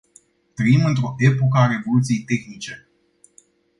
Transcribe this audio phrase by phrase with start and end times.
[0.53, 2.89] Trăim într-o epocă a revoluției tehnice.